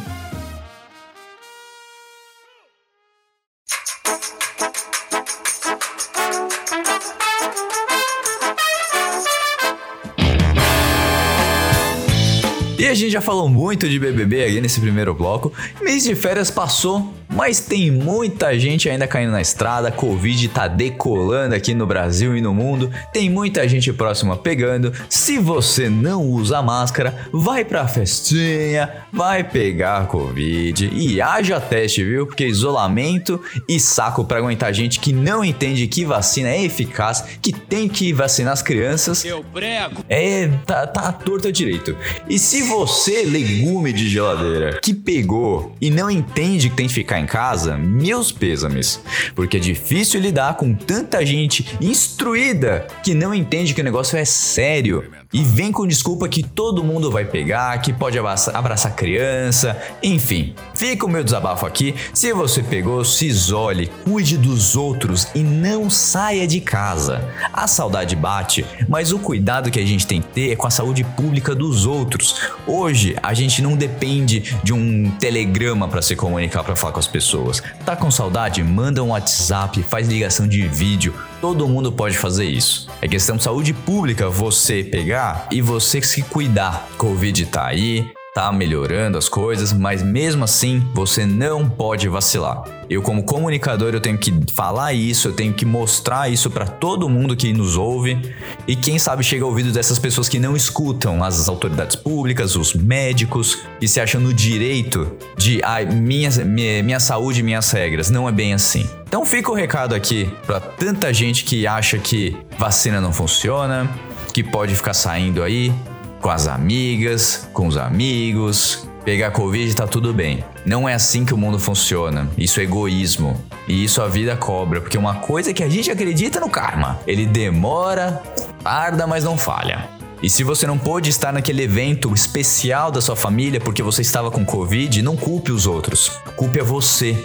Gente 13.01 13.13
já 13.13 13.21
falou 13.21 13.49
muito 13.49 13.89
de 13.89 13.99
BBB 13.99 14.45
aqui 14.45 14.61
nesse 14.61 14.79
primeiro 14.79 15.13
bloco. 15.13 15.51
Mês 15.81 16.03
de 16.03 16.15
férias 16.15 16.51
passou, 16.51 17.13
mas 17.31 17.59
tem 17.59 17.89
muita 17.89 18.57
gente 18.59 18.89
ainda 18.89 19.07
caindo 19.07 19.31
na 19.31 19.41
estrada. 19.41 19.87
A 19.87 19.91
Covid 19.91 20.47
tá 20.49 20.67
decolando 20.67 21.55
aqui 21.55 21.73
no 21.73 21.87
Brasil 21.87 22.35
e 22.35 22.41
no 22.41 22.53
mundo. 22.53 22.91
Tem 23.13 23.29
muita 23.29 23.67
gente 23.67 23.91
próxima 23.93 24.35
pegando. 24.35 24.91
Se 25.09 25.37
você 25.37 25.89
não 25.89 26.23
usa 26.23 26.61
máscara, 26.61 27.29
vai 27.31 27.63
pra 27.63 27.87
festinha, 27.87 28.89
vai 29.11 29.43
pegar 29.43 30.07
Covid 30.07 30.89
e 30.93 31.21
haja 31.21 31.59
teste, 31.59 32.03
viu? 32.03 32.27
Porque 32.27 32.45
isolamento 32.45 33.41
e 33.67 33.79
saco 33.79 34.25
para 34.25 34.39
aguentar 34.39 34.73
gente 34.73 34.99
que 34.99 35.13
não 35.13 35.43
entende 35.43 35.87
que 35.87 36.03
vacina 36.03 36.49
é 36.49 36.63
eficaz, 36.63 37.23
que 37.41 37.53
tem 37.53 37.87
que 37.87 38.11
vacinar 38.11 38.53
as 38.53 38.61
crianças. 38.61 39.23
Eu 39.23 39.43
prego. 39.43 40.03
É, 40.09 40.47
tá, 40.65 40.85
tá 40.85 41.11
torta 41.11 41.51
direito. 41.51 41.95
E 42.27 42.37
se 42.37 42.63
você, 42.63 43.23
legume 43.23 43.93
de 43.93 44.09
geladeira, 44.09 44.79
que 44.81 44.93
pegou 44.93 45.75
e 45.79 45.89
não 45.89 46.09
entende 46.09 46.69
que 46.69 46.75
tem 46.75 46.87
que 46.87 46.93
ficar 46.93 47.20
em 47.21 47.25
casa, 47.25 47.77
meus 47.77 48.31
pêsames. 48.31 49.01
Porque 49.35 49.57
é 49.57 49.59
difícil 49.59 50.19
lidar 50.19 50.55
com 50.55 50.73
tanta 50.73 51.25
gente 51.25 51.77
instruída 51.79 52.87
que 53.03 53.13
não 53.13 53.33
entende 53.33 53.73
que 53.73 53.81
o 53.81 53.83
negócio 53.83 54.17
é 54.17 54.25
sério 54.25 55.09
e 55.33 55.43
vem 55.43 55.71
com 55.71 55.87
desculpa 55.87 56.27
que 56.27 56.43
todo 56.43 56.83
mundo 56.83 57.09
vai 57.09 57.23
pegar, 57.23 57.77
que 57.79 57.93
pode 57.93 58.19
abraçar, 58.19 58.95
criança, 58.95 59.81
enfim. 60.03 60.53
Fica 60.75 61.05
o 61.05 61.09
meu 61.09 61.23
desabafo 61.23 61.65
aqui. 61.65 61.95
Se 62.13 62.33
você 62.33 62.61
pegou, 62.61 63.05
se 63.05 63.27
isole, 63.27 63.89
cuide 64.03 64.37
dos 64.37 64.75
outros 64.75 65.27
e 65.33 65.39
não 65.39 65.89
saia 65.89 66.45
de 66.45 66.59
casa. 66.59 67.29
A 67.53 67.67
saudade 67.67 68.15
bate, 68.15 68.65
mas 68.89 69.13
o 69.13 69.19
cuidado 69.19 69.71
que 69.71 69.79
a 69.79 69.85
gente 69.85 70.05
tem 70.05 70.21
que 70.21 70.27
ter 70.27 70.51
é 70.51 70.55
com 70.55 70.67
a 70.67 70.71
saúde 70.71 71.03
pública 71.03 71.55
dos 71.55 71.85
outros. 71.85 72.41
Hoje 72.67 73.15
a 73.23 73.33
gente 73.33 73.61
não 73.61 73.75
depende 73.75 74.57
de 74.63 74.73
um 74.73 75.09
telegrama 75.11 75.87
para 75.87 76.01
se 76.01 76.15
comunicar, 76.15 76.63
para 76.63 76.75
falar 76.75 76.93
com 76.93 76.99
as 76.99 77.07
pessoas. 77.11 77.61
Tá 77.85 77.95
com 77.95 78.09
saudade? 78.09 78.63
Manda 78.63 79.03
um 79.03 79.09
WhatsApp, 79.09 79.83
faz 79.83 80.07
ligação 80.07 80.47
de 80.47 80.67
vídeo 80.67 81.13
Todo 81.41 81.67
mundo 81.67 81.91
pode 81.91 82.15
fazer 82.19 82.45
isso. 82.45 82.87
É 83.01 83.07
questão 83.07 83.35
de 83.35 83.43
saúde 83.43 83.73
pública 83.73 84.29
você 84.29 84.83
pegar 84.83 85.47
e 85.51 85.59
você 85.59 85.99
se 85.99 86.21
cuidar. 86.21 86.87
Covid 86.99 87.47
tá 87.47 87.65
aí, 87.65 88.11
tá 88.35 88.51
melhorando 88.51 89.17
as 89.17 89.27
coisas, 89.27 89.73
mas 89.73 90.03
mesmo 90.03 90.43
assim 90.43 90.87
você 90.93 91.25
não 91.25 91.67
pode 91.67 92.07
vacilar. 92.07 92.80
Eu 92.91 93.01
como 93.01 93.23
comunicador 93.23 93.93
eu 93.93 94.01
tenho 94.01 94.17
que 94.17 94.33
falar 94.53 94.91
isso, 94.91 95.29
eu 95.29 95.31
tenho 95.31 95.53
que 95.53 95.63
mostrar 95.63 96.29
isso 96.29 96.49
para 96.49 96.67
todo 96.67 97.07
mundo 97.07 97.37
que 97.37 97.53
nos 97.53 97.77
ouve 97.77 98.19
e 98.67 98.75
quem 98.75 98.99
sabe 98.99 99.23
chega 99.23 99.45
ao 99.45 99.49
ouvido 99.49 99.71
dessas 99.71 99.97
pessoas 99.97 100.27
que 100.27 100.37
não 100.37 100.57
escutam 100.57 101.23
as 101.23 101.47
autoridades 101.47 101.95
públicas, 101.95 102.57
os 102.57 102.73
médicos 102.73 103.59
que 103.79 103.87
se 103.87 104.01
acham 104.01 104.19
no 104.19 104.33
direito 104.33 105.09
de 105.37 105.61
ah, 105.63 105.81
minha, 105.85 106.29
minha, 106.43 106.83
minha 106.83 106.99
saúde, 106.99 107.41
minhas 107.41 107.71
regras. 107.71 108.09
Não 108.09 108.27
é 108.27 108.31
bem 108.33 108.53
assim. 108.53 108.85
Então 109.07 109.25
fica 109.25 109.49
o 109.49 109.55
recado 109.55 109.95
aqui 109.95 110.29
para 110.45 110.59
tanta 110.59 111.13
gente 111.13 111.45
que 111.45 111.65
acha 111.65 111.97
que 111.97 112.35
vacina 112.59 112.99
não 112.99 113.13
funciona, 113.13 113.89
que 114.33 114.43
pode 114.43 114.75
ficar 114.75 114.93
saindo 114.93 115.41
aí, 115.43 115.73
com 116.19 116.29
as 116.29 116.45
amigas, 116.45 117.47
com 117.53 117.67
os 117.67 117.77
amigos. 117.77 118.85
Pegar 119.03 119.31
Covid 119.31 119.75
tá 119.75 119.87
tudo 119.87 120.13
bem. 120.13 120.43
Não 120.63 120.87
é 120.87 120.93
assim 120.93 121.25
que 121.25 121.33
o 121.33 121.37
mundo 121.37 121.57
funciona. 121.57 122.29
Isso 122.37 122.59
é 122.59 122.63
egoísmo. 122.63 123.43
E 123.67 123.83
isso 123.83 124.01
a 124.01 124.07
vida 124.07 124.35
cobra. 124.35 124.79
Porque 124.79 124.97
uma 124.97 125.15
coisa 125.15 125.49
é 125.49 125.53
que 125.53 125.63
a 125.63 125.69
gente 125.69 125.89
acredita 125.89 126.39
no 126.39 126.49
karma. 126.49 126.99
Ele 127.07 127.25
demora, 127.25 128.21
tarda, 128.63 129.07
mas 129.07 129.23
não 129.23 129.37
falha. 129.37 129.89
E 130.21 130.29
se 130.29 130.43
você 130.43 130.67
não 130.67 130.77
pôde 130.77 131.09
estar 131.09 131.33
naquele 131.33 131.63
evento 131.63 132.13
especial 132.13 132.91
da 132.91 133.01
sua 133.01 133.15
família 133.15 133.59
porque 133.59 133.81
você 133.81 134.03
estava 134.03 134.29
com 134.29 134.45
Covid, 134.45 135.01
não 135.01 135.17
culpe 135.17 135.51
os 135.51 135.65
outros. 135.65 136.09
Culpe 136.35 136.59
a 136.59 136.63
você. 136.63 137.17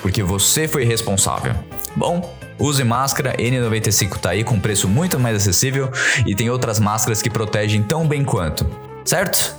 Porque 0.00 0.22
você 0.22 0.66
foi 0.66 0.84
responsável. 0.84 1.54
Bom, 1.94 2.34
Use 2.58 2.82
máscara, 2.82 3.36
N95 3.36 4.16
tá 4.16 4.30
aí 4.30 4.42
com 4.42 4.58
preço 4.58 4.88
muito 4.88 5.20
mais 5.20 5.36
acessível 5.36 5.90
e 6.24 6.34
tem 6.34 6.48
outras 6.48 6.80
máscaras 6.80 7.20
que 7.20 7.28
protegem 7.28 7.82
tão 7.82 8.06
bem 8.06 8.24
quanto, 8.24 8.66
certo? 9.06 9.56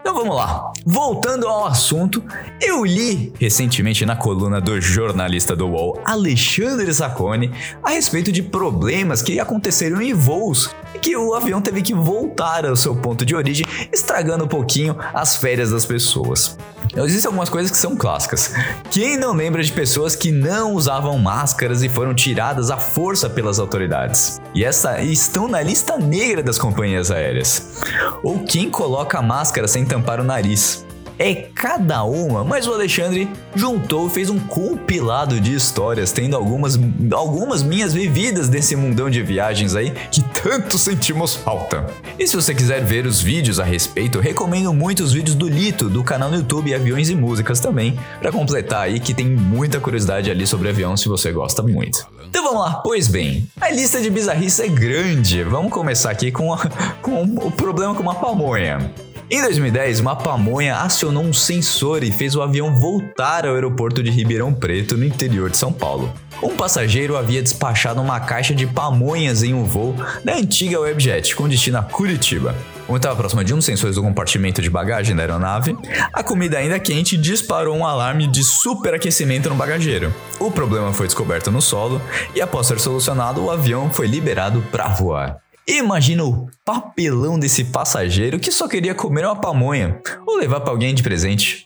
Então 0.00 0.14
vamos 0.14 0.36
lá. 0.36 0.72
Voltando 0.84 1.48
ao 1.48 1.66
assunto, 1.66 2.22
eu 2.60 2.84
li 2.84 3.32
recentemente 3.40 4.04
na 4.04 4.14
coluna 4.14 4.60
do 4.60 4.78
jornalista 4.80 5.56
do 5.56 5.66
UOL, 5.66 6.00
Alexandre 6.04 6.92
Sacconi, 6.92 7.50
a 7.82 7.90
respeito 7.90 8.30
de 8.30 8.42
problemas 8.42 9.22
que 9.22 9.40
aconteceram 9.40 10.02
em 10.02 10.12
voos 10.12 10.70
e 10.94 10.98
que 10.98 11.16
o 11.16 11.34
avião 11.34 11.62
teve 11.62 11.80
que 11.80 11.94
voltar 11.94 12.66
ao 12.66 12.76
seu 12.76 12.94
ponto 12.94 13.24
de 13.24 13.34
origem, 13.34 13.66
estragando 13.90 14.44
um 14.44 14.48
pouquinho 14.48 14.96
as 15.14 15.36
férias 15.36 15.70
das 15.70 15.86
pessoas. 15.86 16.58
Existem 16.96 17.26
algumas 17.26 17.48
coisas 17.48 17.70
que 17.70 17.76
são 17.76 17.96
clássicas. 17.96 18.52
Quem 18.90 19.16
não 19.16 19.32
lembra 19.32 19.62
de 19.62 19.72
pessoas 19.72 20.14
que 20.14 20.30
não 20.30 20.74
usavam 20.74 21.18
máscaras 21.18 21.82
e 21.82 21.88
foram 21.88 22.14
tiradas 22.14 22.70
à 22.70 22.76
força 22.76 23.28
pelas 23.28 23.58
autoridades? 23.58 24.40
E 24.54 24.64
essa 24.64 25.00
estão 25.00 25.48
na 25.48 25.60
lista 25.60 25.98
negra 25.98 26.42
das 26.42 26.58
companhias 26.58 27.10
aéreas. 27.10 27.82
Ou 28.22 28.44
quem 28.44 28.70
coloca 28.70 29.18
a 29.18 29.22
máscara 29.22 29.66
sem 29.66 29.84
tampar 29.84 30.20
o 30.20 30.24
nariz? 30.24 30.83
É 31.18 31.34
cada 31.54 32.02
uma, 32.04 32.44
mas 32.44 32.66
o 32.66 32.72
Alexandre 32.72 33.28
juntou 33.54 34.08
fez 34.08 34.30
um 34.30 34.38
compilado 34.38 35.40
de 35.40 35.54
histórias, 35.54 36.12
tendo 36.12 36.36
algumas, 36.36 36.78
algumas 37.12 37.62
minhas 37.62 37.92
vividas 37.92 38.48
desse 38.48 38.74
mundão 38.76 39.08
de 39.08 39.22
viagens 39.22 39.74
aí 39.74 39.92
que 40.10 40.22
tanto 40.22 40.78
sentimos 40.78 41.34
falta. 41.34 41.86
E 42.18 42.26
se 42.26 42.36
você 42.36 42.54
quiser 42.54 42.84
ver 42.84 43.06
os 43.06 43.20
vídeos 43.20 43.60
a 43.60 43.64
respeito, 43.64 44.20
recomendo 44.20 44.72
muito 44.72 45.02
os 45.02 45.12
vídeos 45.12 45.34
do 45.34 45.48
Lito, 45.48 45.88
do 45.88 46.02
canal 46.02 46.30
no 46.30 46.36
YouTube 46.36 46.74
Aviões 46.74 47.08
e 47.10 47.14
Músicas 47.14 47.60
também, 47.60 47.98
para 48.20 48.32
completar 48.32 48.82
aí 48.82 48.98
que 48.98 49.14
tem 49.14 49.26
muita 49.26 49.80
curiosidade 49.80 50.30
ali 50.30 50.46
sobre 50.46 50.68
avião 50.68 50.96
se 50.96 51.08
você 51.08 51.30
gosta 51.32 51.62
muito. 51.62 52.06
Então 52.28 52.42
vamos 52.42 52.60
lá, 52.60 52.74
pois 52.74 53.08
bem, 53.08 53.48
a 53.60 53.70
lista 53.70 54.00
de 54.00 54.10
bizarrice 54.10 54.62
é 54.62 54.68
grande. 54.68 55.42
Vamos 55.44 55.72
começar 55.72 56.10
aqui 56.10 56.32
com, 56.32 56.52
a, 56.52 56.58
com 57.00 57.22
o 57.22 57.50
problema 57.50 57.94
com 57.94 58.02
uma 58.02 58.14
pamonha. 58.14 58.92
Em 59.30 59.40
2010, 59.40 60.00
uma 60.00 60.14
pamonha 60.14 60.76
acionou 60.76 61.24
um 61.24 61.32
sensor 61.32 62.04
e 62.04 62.12
fez 62.12 62.36
o 62.36 62.42
avião 62.42 62.78
voltar 62.78 63.46
ao 63.46 63.54
aeroporto 63.54 64.02
de 64.02 64.10
Ribeirão 64.10 64.52
Preto, 64.52 64.98
no 64.98 65.04
interior 65.04 65.48
de 65.48 65.56
São 65.56 65.72
Paulo. 65.72 66.12
Um 66.42 66.54
passageiro 66.54 67.16
havia 67.16 67.42
despachado 67.42 68.02
uma 68.02 68.20
caixa 68.20 68.54
de 68.54 68.66
pamonhas 68.66 69.42
em 69.42 69.54
um 69.54 69.64
voo 69.64 69.96
da 70.22 70.34
antiga 70.34 70.78
Webjet 70.78 71.34
com 71.34 71.48
destino 71.48 71.78
a 71.78 71.82
Curitiba. 71.82 72.54
Como 72.86 72.98
estava 72.98 73.16
próxima 73.16 73.42
de 73.42 73.54
um 73.54 73.56
dos 73.56 73.64
sensores 73.64 73.96
do 73.96 74.02
compartimento 74.02 74.60
de 74.60 74.68
bagagem 74.68 75.16
da 75.16 75.22
aeronave, 75.22 75.74
a 76.12 76.22
comida 76.22 76.58
ainda 76.58 76.78
quente 76.78 77.16
disparou 77.16 77.74
um 77.74 77.86
alarme 77.86 78.26
de 78.26 78.44
superaquecimento 78.44 79.48
no 79.48 79.54
bagageiro. 79.54 80.12
O 80.38 80.50
problema 80.50 80.92
foi 80.92 81.06
descoberto 81.06 81.50
no 81.50 81.62
solo 81.62 82.00
e, 82.34 82.42
após 82.42 82.66
ser 82.66 82.78
solucionado, 82.78 83.42
o 83.42 83.50
avião 83.50 83.90
foi 83.90 84.06
liberado 84.06 84.62
para 84.70 84.88
voar. 84.88 85.43
Imagina 85.66 86.24
o 86.24 86.50
papelão 86.62 87.38
desse 87.38 87.64
passageiro 87.64 88.38
que 88.38 88.52
só 88.52 88.68
queria 88.68 88.94
comer 88.94 89.24
uma 89.24 89.34
pamonha 89.34 89.98
ou 90.26 90.36
levar 90.36 90.60
para 90.60 90.70
alguém 90.70 90.94
de 90.94 91.02
presente. 91.02 91.64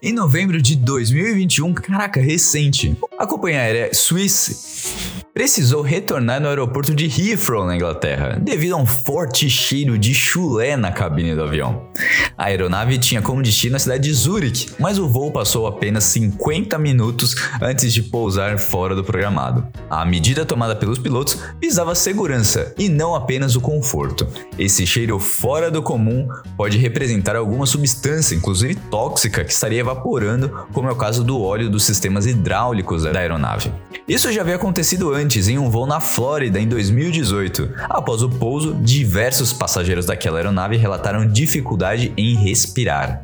Em 0.00 0.12
novembro 0.12 0.62
de 0.62 0.76
2021, 0.76 1.74
caraca, 1.74 2.20
recente, 2.20 2.96
a 3.18 3.26
companhia 3.26 3.60
aérea 3.60 3.92
Swiss 3.92 5.05
precisou 5.36 5.82
retornar 5.82 6.40
no 6.40 6.48
aeroporto 6.48 6.94
de 6.94 7.04
Heathrow, 7.04 7.66
na 7.66 7.76
Inglaterra, 7.76 8.38
devido 8.40 8.72
a 8.72 8.78
um 8.78 8.86
forte 8.86 9.50
cheiro 9.50 9.98
de 9.98 10.14
chulé 10.14 10.78
na 10.78 10.90
cabine 10.90 11.34
do 11.34 11.42
avião. 11.42 11.90
A 12.38 12.46
aeronave 12.46 12.96
tinha 12.96 13.20
como 13.20 13.42
destino 13.42 13.76
a 13.76 13.78
cidade 13.78 14.04
de 14.04 14.14
Zurich, 14.14 14.70
mas 14.78 14.98
o 14.98 15.06
voo 15.06 15.30
passou 15.30 15.66
apenas 15.66 16.04
50 16.04 16.78
minutos 16.78 17.34
antes 17.60 17.92
de 17.92 18.02
pousar 18.02 18.58
fora 18.58 18.94
do 18.94 19.04
programado. 19.04 19.66
A 19.90 20.06
medida 20.06 20.46
tomada 20.46 20.74
pelos 20.74 20.98
pilotos 20.98 21.38
visava 21.60 21.92
a 21.92 21.94
segurança 21.94 22.74
e 22.78 22.88
não 22.88 23.14
apenas 23.14 23.56
o 23.56 23.60
conforto. 23.60 24.26
Esse 24.58 24.86
cheiro 24.86 25.18
fora 25.18 25.70
do 25.70 25.82
comum 25.82 26.26
pode 26.56 26.78
representar 26.78 27.36
alguma 27.36 27.66
substância, 27.66 28.34
inclusive 28.34 28.74
tóxica, 28.90 29.44
que 29.44 29.52
estaria 29.52 29.80
evaporando, 29.80 30.66
como 30.72 30.88
é 30.88 30.92
o 30.92 30.96
caso 30.96 31.22
do 31.22 31.42
óleo 31.42 31.68
dos 31.68 31.84
sistemas 31.84 32.24
hidráulicos 32.24 33.02
da 33.02 33.18
aeronave. 33.18 33.70
Isso 34.08 34.32
já 34.32 34.40
havia 34.40 34.56
acontecido 34.56 35.12
antes 35.12 35.25
em 35.48 35.58
um 35.58 35.68
voo 35.68 35.86
na 35.86 36.00
Flórida 36.00 36.60
em 36.60 36.68
2018. 36.68 37.70
Após 37.88 38.22
o 38.22 38.28
pouso, 38.28 38.74
diversos 38.74 39.52
passageiros 39.52 40.06
daquela 40.06 40.38
aeronave 40.38 40.76
relataram 40.76 41.26
dificuldade 41.26 42.12
em 42.16 42.34
respirar. 42.36 43.22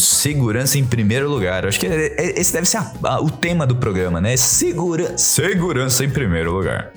Segurança 0.00 0.78
em 0.78 0.84
primeiro 0.84 1.30
lugar. 1.30 1.64
acho 1.64 1.78
que 1.78 1.86
é, 1.86 2.06
é, 2.18 2.40
esse 2.40 2.52
deve 2.52 2.66
ser 2.66 2.78
a, 2.78 2.92
a, 3.04 3.20
o 3.20 3.30
tema 3.30 3.64
do 3.64 3.76
programa, 3.76 4.20
né? 4.20 4.36
Segura, 4.36 5.16
segurança 5.16 6.04
em 6.04 6.10
primeiro 6.10 6.52
lugar. 6.52 6.92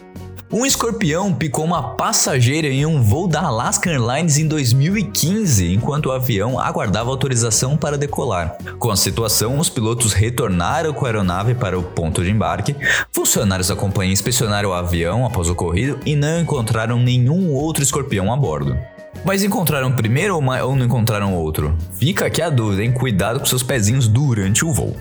Um 0.52 0.66
escorpião 0.66 1.32
picou 1.32 1.64
uma 1.64 1.96
passageira 1.96 2.68
em 2.68 2.84
um 2.84 3.04
voo 3.04 3.28
da 3.28 3.42
Alaska 3.42 3.88
Airlines 3.88 4.40
em 4.40 4.48
2015, 4.48 5.72
enquanto 5.72 6.08
o 6.08 6.12
avião 6.12 6.60
aguardava 6.60 7.12
autorização 7.12 7.78
para 7.78 8.00
decolar. 8.00 8.58
Com 8.80 8.90
a 8.90 8.96
situação, 8.96 9.60
os 9.60 9.70
pilotos 9.70 10.12
retornaram 10.12 10.92
com 10.92 11.06
a 11.06 11.10
aeronave 11.10 11.54
para 11.54 11.78
o 11.78 11.84
ponto 11.84 12.24
de 12.24 12.32
embarque, 12.32 12.76
funcionários 13.12 13.68
da 13.68 13.76
companhia 13.76 14.12
inspecionaram 14.12 14.70
o 14.70 14.74
avião 14.74 15.24
após 15.24 15.50
o 15.50 15.52
ocorrido 15.52 16.00
e 16.04 16.16
não 16.16 16.42
encontraram 16.42 16.98
nenhum 16.98 17.54
outro 17.54 17.84
escorpião 17.84 18.34
a 18.34 18.36
bordo. 18.36 18.76
Mas 19.24 19.44
encontraram 19.44 19.92
primeiro 19.92 20.36
ou 20.36 20.42
não 20.42 20.86
encontraram 20.86 21.36
outro? 21.36 21.78
Fica 22.00 22.26
aqui 22.26 22.42
a 22.42 22.50
dúvida, 22.50 22.84
hein? 22.84 22.92
Cuidado 22.92 23.40
com 23.40 23.46
seus 23.46 23.62
pezinhos 23.62 24.08
durante 24.08 24.66
o 24.66 24.74
voo. 24.74 24.96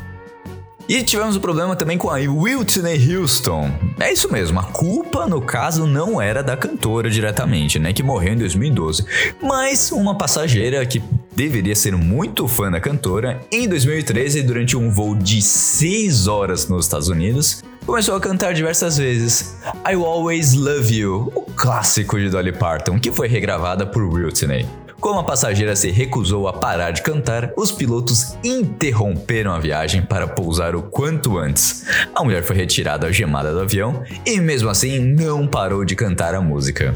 E 0.89 1.03
tivemos 1.03 1.37
um 1.37 1.41
problema 1.41 1.77
também 1.77 1.99
com 1.99 2.09
a 2.09 2.15
Whitney 2.15 3.15
Houston. 3.15 3.71
É 4.01 4.11
isso 4.11 4.33
mesmo, 4.33 4.59
a 4.59 4.63
culpa 4.63 5.27
no 5.27 5.43
caso 5.43 5.87
não 5.87 6.19
era 6.19 6.43
da 6.43 6.57
cantora 6.57 7.11
diretamente, 7.11 7.79
né, 7.79 7.93
que 7.93 8.03
morreu 8.03 8.33
em 8.33 8.39
2012, 8.39 9.05
mas 9.43 9.93
uma 9.93 10.17
passageira 10.17 10.87
que 10.87 11.03
deveria 11.37 11.77
ser 11.77 11.95
muito 11.95 12.49
fã 12.49 12.71
da 12.71 12.81
cantora, 12.81 13.39
em 13.53 13.69
2013, 13.69 14.43
durante 14.43 14.79
um 14.79 14.91
voo 14.91 15.15
de 15.15 15.43
6 15.43 16.27
horas 16.27 16.69
nos 16.69 16.87
Estados 16.87 17.09
Unidos, 17.09 17.63
começou 17.85 18.17
a 18.17 18.21
cantar 18.21 18.55
diversas 18.55 18.97
vezes 18.97 19.57
I 19.87 19.93
Always 19.93 20.55
Love 20.55 20.95
You, 20.95 21.33
o 21.35 21.43
clássico 21.43 22.19
de 22.19 22.31
Dolly 22.31 22.53
Parton, 22.53 22.99
que 22.99 23.13
foi 23.13 23.29
regravada 23.29 23.85
por 23.85 24.03
Whitney. 24.03 24.67
Como 25.01 25.21
a 25.21 25.25
passageira 25.25 25.77
se 25.77 25.91
recusou 25.93 26.49
a 26.49 26.53
parar 26.53 26.91
de 26.91 27.03
cantar, 27.03 27.53
os 27.57 27.71
pilotos 27.71 28.37
interromperam 28.43 29.53
a 29.53 29.59
viagem 29.59 30.03
para 30.03 30.27
pousar 30.27 30.75
o 30.75 30.83
quanto 30.83 31.39
antes. 31.39 31.87
A 32.13 32.25
mulher 32.25 32.43
foi 32.43 32.57
retirada 32.57 33.07
algemada 33.07 33.53
do 33.53 33.61
avião 33.61 34.03
e, 34.27 34.41
mesmo 34.41 34.69
assim, 34.69 34.99
não 34.99 35.47
parou 35.47 35.85
de 35.85 35.95
cantar 35.95 36.35
a 36.35 36.41
música. 36.41 36.95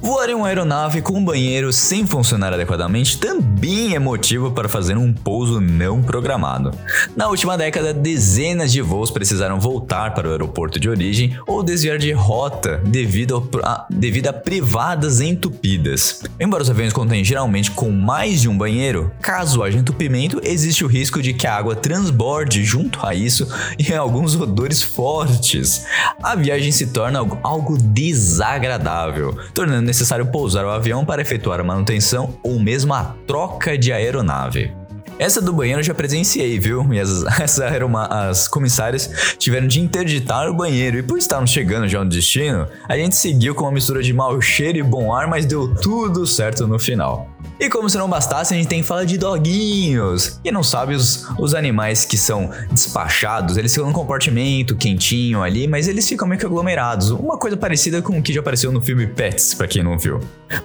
Voar 0.00 0.28
em 0.28 0.34
uma 0.34 0.48
aeronave 0.48 1.00
com 1.00 1.14
um 1.14 1.24
banheiro 1.24 1.72
sem 1.72 2.06
funcionar 2.06 2.52
adequadamente 2.52 3.18
também 3.18 3.94
é 3.94 3.98
motivo 3.98 4.50
para 4.50 4.68
fazer 4.68 4.96
um 4.96 5.12
pouso 5.12 5.60
não 5.60 6.02
programado. 6.02 6.70
Na 7.16 7.28
última 7.28 7.56
década, 7.56 7.94
dezenas 7.94 8.72
de 8.72 8.80
voos 8.80 9.10
precisaram 9.10 9.60
voltar 9.60 10.14
para 10.14 10.28
o 10.28 10.30
aeroporto 10.30 10.78
de 10.80 10.88
origem 10.88 11.36
ou 11.46 11.62
desviar 11.62 11.98
de 11.98 12.12
rota 12.12 12.80
devido 12.86 13.48
a, 13.62 13.86
devido 13.90 14.28
a 14.28 14.32
privadas 14.32 15.20
entupidas. 15.20 16.22
Embora 16.38 16.62
os 16.62 16.70
aviões 16.70 16.92
contem 16.92 17.24
geralmente 17.24 17.70
com 17.70 17.90
mais 17.90 18.40
de 18.40 18.48
um 18.48 18.56
banheiro, 18.56 19.12
caso 19.20 19.62
haja 19.62 19.78
entupimento, 19.78 20.40
existe 20.42 20.84
o 20.84 20.88
risco 20.88 21.22
de 21.22 21.32
que 21.32 21.46
a 21.46 21.56
água 21.56 21.76
transborde 21.76 22.64
junto 22.64 23.04
a 23.06 23.14
isso 23.14 23.46
e 23.78 23.94
alguns 23.94 24.34
odores 24.34 24.82
fortes. 24.82 25.84
A 26.22 26.34
viagem 26.34 26.72
se 26.72 26.88
torna 26.88 27.20
algo 27.42 27.76
desagradável, 27.78 29.36
tornando 29.54 29.75
necessário 29.80 30.26
pousar 30.26 30.64
o 30.64 30.70
avião 30.70 31.04
para 31.04 31.22
efetuar 31.22 31.60
a 31.60 31.64
manutenção 31.64 32.38
ou 32.42 32.58
mesmo 32.58 32.92
a 32.94 33.14
troca 33.26 33.76
de 33.76 33.92
aeronave. 33.92 34.72
Essa 35.18 35.40
do 35.40 35.52
banheiro 35.52 35.80
eu 35.80 35.84
já 35.84 35.94
presenciei, 35.94 36.58
viu? 36.58 36.86
E 36.92 37.00
as, 37.00 37.24
as 38.10 38.48
comissárias 38.48 39.34
tiveram 39.38 39.66
de 39.66 39.80
interditar 39.80 40.48
o 40.48 40.54
banheiro. 40.54 40.98
E 40.98 41.02
por 41.02 41.16
estarmos 41.16 41.50
chegando 41.50 41.88
já 41.88 42.04
no 42.04 42.10
destino, 42.10 42.66
a 42.86 42.96
gente 42.96 43.16
seguiu 43.16 43.54
com 43.54 43.64
uma 43.64 43.72
mistura 43.72 44.02
de 44.02 44.12
mau 44.12 44.40
cheiro 44.40 44.78
e 44.78 44.82
bom 44.82 45.14
ar, 45.14 45.26
mas 45.26 45.46
deu 45.46 45.74
tudo 45.74 46.26
certo 46.26 46.66
no 46.66 46.78
final. 46.78 47.30
E 47.58 47.70
como 47.70 47.88
se 47.88 47.96
não 47.96 48.08
bastasse, 48.08 48.52
a 48.52 48.56
gente 48.56 48.68
tem 48.68 48.82
que 48.82 48.86
falar 48.86 49.04
de 49.04 49.16
doguinhos. 49.16 50.38
Quem 50.42 50.52
não 50.52 50.62
sabe, 50.62 50.94
os, 50.94 51.26
os 51.38 51.54
animais 51.54 52.04
que 52.04 52.18
são 52.18 52.50
despachados, 52.70 53.56
eles 53.56 53.72
ficam 53.72 53.88
num 53.88 53.94
compartimento 53.94 54.76
quentinho 54.76 55.42
ali, 55.42 55.66
mas 55.66 55.88
eles 55.88 56.06
ficam 56.06 56.28
meio 56.28 56.38
que 56.38 56.44
aglomerados. 56.44 57.10
Uma 57.10 57.38
coisa 57.38 57.56
parecida 57.56 58.02
com 58.02 58.18
o 58.18 58.22
que 58.22 58.32
já 58.32 58.40
apareceu 58.40 58.70
no 58.70 58.82
filme 58.82 59.06
Pets, 59.06 59.54
para 59.54 59.66
quem 59.66 59.82
não 59.82 59.98
viu. 59.98 60.20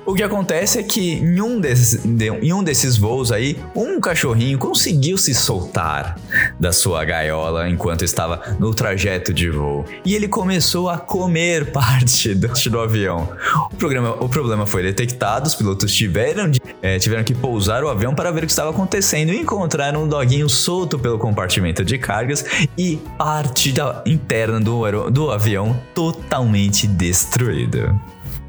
O 0.05 0.13
que 0.13 0.21
acontece 0.21 0.79
é 0.79 0.83
que 0.83 1.13
em 1.13 1.41
um 1.41 1.59
desses, 1.59 2.05
em 2.05 2.53
um 2.53 2.61
desses 2.61 2.97
voos 2.97 3.31
aí, 3.31 3.57
um 3.73 3.99
cachorrinho 3.99 4.57
conseguiu 4.57 5.17
se 5.17 5.33
soltar 5.33 6.19
da 6.59 6.73
sua 6.73 7.05
gaiola 7.05 7.69
enquanto 7.69 8.03
estava 8.03 8.55
no 8.59 8.73
trajeto 8.73 9.33
de 9.33 9.49
voo. 9.49 9.85
E 10.05 10.13
ele 10.13 10.27
começou 10.27 10.89
a 10.89 10.97
comer 10.97 11.71
parte 11.71 12.35
do, 12.35 12.47
do 12.47 12.79
avião. 12.79 13.29
O, 13.71 13.75
programa, 13.75 14.11
o 14.19 14.27
problema 14.27 14.65
foi 14.65 14.83
detectado, 14.83 15.47
os 15.47 15.55
pilotos 15.55 15.93
tiveram 15.93 16.49
de 16.49 16.59
é, 16.81 16.97
tiveram 16.99 17.23
que 17.23 17.33
pousar 17.33 17.83
o 17.83 17.89
avião 17.89 18.13
para 18.15 18.31
ver 18.31 18.43
o 18.43 18.45
que 18.45 18.51
estava 18.51 18.71
acontecendo 18.71 19.31
e 19.31 19.37
encontraram 19.37 20.03
um 20.03 20.07
doguinho 20.07 20.49
solto 20.49 20.97
pelo 20.97 21.19
compartimento 21.19 21.85
de 21.85 21.97
cargas 21.97 22.45
e 22.77 22.99
parte 23.17 23.71
da, 23.71 24.01
interna 24.05 24.59
do, 24.59 25.09
do 25.09 25.31
avião 25.31 25.79
totalmente 25.93 26.87
destruída. 26.87 27.95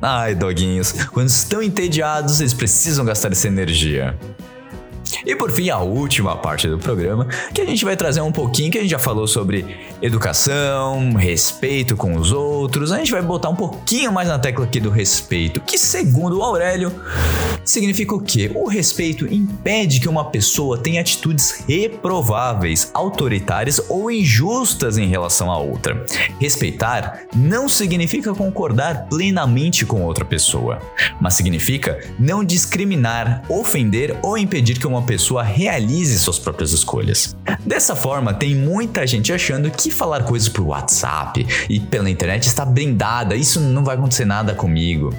Ai, 0.01 0.35
doguinhos, 0.35 0.93
quando 1.13 1.29
estão 1.29 1.63
entediados, 1.63 2.41
eles 2.41 2.53
precisam 2.53 3.05
gastar 3.05 3.31
essa 3.31 3.47
energia. 3.47 4.19
E 5.25 5.37
por 5.37 5.51
fim, 5.51 5.71
a 5.71 5.79
última 5.79 6.37
parte 6.37 6.69
do 6.69 6.79
programa, 6.79 7.27
que 7.53 7.61
a 7.61 7.67
gente 7.67 7.85
vai 7.85 7.97
trazer 7.97 8.21
um 8.21 8.33
pouquinho 8.33 8.71
que 8.71 8.79
a 8.79 8.81
gente 8.81 8.91
já 8.91 8.99
falou 8.99 9.27
sobre 9.27 9.77
educação, 10.01 11.15
respeito 11.15 11.97
com 11.97 12.17
os 12.17 12.33
outros. 12.33 12.93
A 12.93 12.99
gente 12.99 13.11
vai 13.11 13.23
botar 13.23 13.49
um 13.49 13.57
pouquinho 13.57 14.13
mais 14.13 14.29
na 14.29 14.39
tecla 14.39 14.65
aqui 14.65 14.81
do 14.81 14.91
respeito, 14.91 15.61
que 15.61 15.79
segundo 15.79 16.39
o 16.39 16.43
Aurélio, 16.43 16.93
significa 17.65 18.15
o 18.15 18.21
quê? 18.21 18.51
O 18.55 18.69
respeito 18.69 19.27
impede 19.33 20.01
que 20.01 20.09
uma 20.09 20.25
pessoa 20.25 20.79
tenha 20.79 21.01
atitudes 21.01 21.65
reprováveis, 21.69 22.91
autoritárias 22.93 23.81
ou 23.89 24.11
injustas 24.11 24.99
em 24.99 25.07
relação 25.07 25.51
a 25.51 25.59
outra. 25.59 26.05
Respeitar 26.41 27.23
não 27.35 27.69
significa 27.69 28.35
concordar 28.35 29.07
plenamente 29.09 29.85
com 29.87 30.03
outra 30.03 30.25
pessoa, 30.25 30.81
mas 31.21 31.35
significa 31.35 32.01
não 32.19 32.45
discriminar, 32.45 33.43
ofender 33.49 34.17
ou 34.23 34.37
impedir 34.37 34.79
que 34.79 34.87
uma 34.87 35.02
uma 35.03 35.07
pessoa 35.07 35.43
realize 35.43 36.17
suas 36.19 36.39
próprias 36.39 36.73
escolhas. 36.73 37.37
Dessa 37.67 37.97
forma, 37.97 38.33
tem 38.33 38.55
muita 38.55 39.05
gente 39.07 39.33
achando 39.33 39.71
que 39.71 39.91
falar 39.91 40.23
coisas 40.23 40.49
por 40.49 40.63
WhatsApp 40.63 41.45
e 41.69 41.81
pela 41.81 42.09
internet 42.09 42.47
está 42.47 42.65
blindada, 42.65 43.35
isso 43.35 43.61
não 43.61 43.85
vai 43.85 43.97
acontecer 43.97 44.25
nada 44.25 44.55
comigo. 44.55 45.13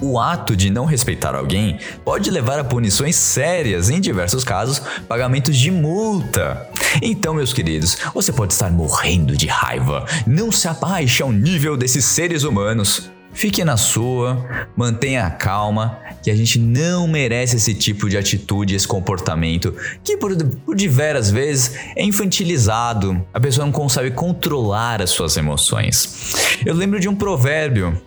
O 0.00 0.18
ato 0.18 0.56
de 0.56 0.70
não 0.70 0.84
respeitar 0.84 1.34
alguém 1.34 1.78
pode 2.04 2.30
levar 2.30 2.58
a 2.58 2.64
punições 2.64 3.16
sérias, 3.16 3.90
em 3.90 4.00
diversos 4.00 4.44
casos, 4.44 4.80
pagamentos 5.08 5.56
de 5.56 5.70
multa. 5.70 6.68
Então, 7.02 7.34
meus 7.34 7.52
queridos, 7.52 7.98
você 8.14 8.32
pode 8.32 8.52
estar 8.52 8.70
morrendo 8.70 9.36
de 9.36 9.46
raiva. 9.46 10.04
Não 10.26 10.52
se 10.52 10.68
abaixe 10.68 11.22
ao 11.22 11.32
nível 11.32 11.76
desses 11.76 12.04
seres 12.04 12.44
humanos. 12.44 13.10
Fique 13.32 13.64
na 13.64 13.76
sua, 13.76 14.68
mantenha 14.76 15.26
a 15.26 15.30
calma, 15.30 15.98
que 16.22 16.30
a 16.30 16.34
gente 16.34 16.58
não 16.58 17.06
merece 17.06 17.56
esse 17.56 17.74
tipo 17.74 18.08
de 18.08 18.18
atitude, 18.18 18.74
esse 18.74 18.88
comportamento, 18.88 19.74
que 20.02 20.16
por, 20.16 20.36
por 20.36 20.74
diversas 20.74 21.30
vezes 21.30 21.74
é 21.94 22.02
infantilizado, 22.02 23.24
a 23.32 23.38
pessoa 23.38 23.64
não 23.64 23.72
consegue 23.72 24.10
controlar 24.10 25.00
as 25.00 25.10
suas 25.10 25.36
emoções. 25.36 26.34
Eu 26.66 26.74
lembro 26.74 26.98
de 26.98 27.08
um 27.08 27.14
provérbio 27.14 28.00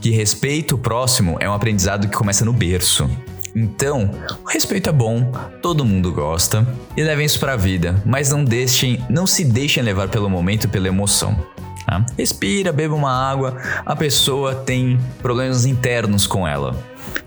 que 0.00 0.10
respeito 0.10 0.74
o 0.74 0.78
próximo 0.78 1.36
é 1.38 1.48
um 1.48 1.52
aprendizado 1.52 2.08
que 2.08 2.16
começa 2.16 2.44
no 2.44 2.52
berço. 2.52 3.08
Então, 3.54 4.10
o 4.42 4.48
respeito 4.48 4.88
é 4.88 4.92
bom, 4.92 5.30
todo 5.60 5.84
mundo 5.84 6.10
gosta 6.10 6.66
e 6.96 7.02
levem 7.02 7.26
isso 7.26 7.38
para 7.38 7.52
a 7.52 7.56
vida, 7.56 8.02
mas 8.04 8.30
não 8.30 8.42
deixem, 8.42 9.04
não 9.10 9.26
se 9.26 9.44
deixem 9.44 9.82
levar 9.82 10.08
pelo 10.08 10.30
momento 10.30 10.68
pela 10.68 10.88
emoção. 10.88 11.38
Tá? 11.86 12.04
Respira, 12.16 12.72
beba 12.72 12.94
uma 12.94 13.12
água. 13.12 13.56
A 13.84 13.96
pessoa 13.96 14.54
tem 14.54 14.98
problemas 15.20 15.64
internos 15.64 16.26
com 16.26 16.46
ela. 16.46 16.76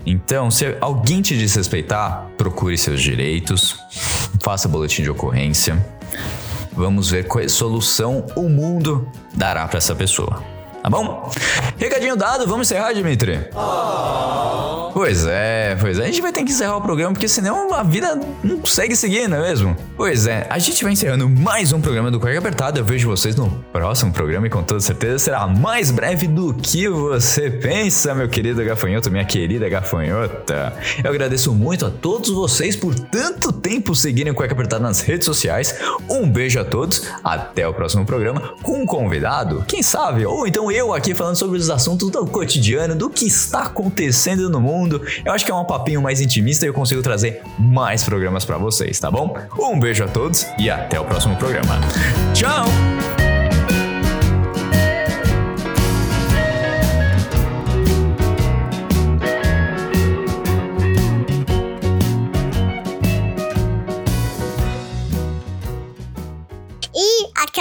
Então, 0.04 0.50
se 0.50 0.76
alguém 0.80 1.20
te 1.22 1.36
desrespeitar, 1.36 2.28
procure 2.36 2.76
seus 2.78 3.02
direitos, 3.02 3.76
faça 4.42 4.68
boletim 4.68 5.02
de 5.02 5.10
ocorrência. 5.10 5.84
Vamos 6.72 7.10
ver 7.10 7.26
qual 7.26 7.48
solução 7.48 8.26
o 8.36 8.48
mundo 8.48 9.08
dará 9.34 9.66
para 9.66 9.78
essa 9.78 9.94
pessoa. 9.94 10.55
Tá 10.86 10.90
bom? 10.90 11.28
Recadinho 11.76 12.14
dado, 12.14 12.46
vamos 12.46 12.70
encerrar, 12.70 12.92
Dimitri? 12.92 13.40
Oh. 13.56 14.92
Pois 14.96 15.26
é, 15.26 15.76
pois 15.78 15.98
é. 15.98 16.04
A 16.04 16.06
gente 16.06 16.22
vai 16.22 16.32
ter 16.32 16.42
que 16.42 16.52
encerrar 16.52 16.78
o 16.78 16.80
programa 16.80 17.12
porque 17.12 17.28
senão 17.28 17.74
a 17.74 17.82
vida 17.82 18.18
não 18.42 18.64
segue 18.64 18.96
seguir, 18.96 19.28
não 19.28 19.36
é 19.36 19.42
mesmo? 19.42 19.76
Pois 19.94 20.26
é, 20.26 20.46
a 20.48 20.58
gente 20.58 20.82
vai 20.82 20.94
encerrando 20.94 21.28
mais 21.28 21.70
um 21.70 21.82
programa 21.82 22.10
do 22.10 22.18
Cueca 22.18 22.38
Apertada. 22.38 22.78
Eu 22.78 22.84
vejo 22.84 23.06
vocês 23.06 23.36
no 23.36 23.50
próximo 23.72 24.10
programa 24.10 24.46
e 24.46 24.50
com 24.50 24.62
toda 24.62 24.80
certeza 24.80 25.18
será 25.18 25.46
mais 25.46 25.90
breve 25.90 26.26
do 26.26 26.54
que 26.54 26.88
você 26.88 27.50
pensa, 27.50 28.14
meu 28.14 28.26
querido 28.26 28.64
gafanhoto, 28.64 29.10
minha 29.10 29.24
querida 29.26 29.68
gafanhota. 29.68 30.72
Eu 31.04 31.10
agradeço 31.10 31.52
muito 31.52 31.84
a 31.84 31.90
todos 31.90 32.30
vocês 32.30 32.74
por 32.74 32.94
tanto 32.94 33.52
tempo 33.52 33.94
seguirem 33.94 34.32
o 34.32 34.34
Cueca 34.34 34.54
Apertada 34.54 34.82
nas 34.82 35.00
redes 35.00 35.26
sociais. 35.26 35.74
Um 36.08 36.26
beijo 36.26 36.58
a 36.58 36.64
todos, 36.64 37.02
até 37.22 37.68
o 37.68 37.74
próximo 37.74 38.06
programa 38.06 38.54
com 38.62 38.80
um 38.80 38.86
convidado, 38.86 39.62
quem 39.68 39.82
sabe, 39.82 40.24
ou 40.24 40.46
então 40.46 40.72
eu 40.72 40.75
aqui 40.92 41.14
falando 41.14 41.36
sobre 41.36 41.58
os 41.58 41.70
assuntos 41.70 42.10
do 42.10 42.26
cotidiano, 42.26 42.94
do 42.94 43.08
que 43.08 43.26
está 43.26 43.62
acontecendo 43.62 44.48
no 44.50 44.60
mundo. 44.60 45.00
Eu 45.24 45.32
acho 45.32 45.44
que 45.44 45.50
é 45.50 45.54
um 45.54 45.64
papinho 45.64 46.02
mais 46.02 46.20
intimista 46.20 46.64
e 46.64 46.68
eu 46.68 46.74
consigo 46.74 47.02
trazer 47.02 47.42
mais 47.58 48.04
programas 48.04 48.44
para 48.44 48.58
vocês, 48.58 48.98
tá 48.98 49.10
bom? 49.10 49.36
Um 49.58 49.78
beijo 49.80 50.04
a 50.04 50.08
todos 50.08 50.46
e 50.58 50.70
até 50.70 51.00
o 51.00 51.04
próximo 51.04 51.36
programa. 51.36 51.80
Tchau! 52.34 52.66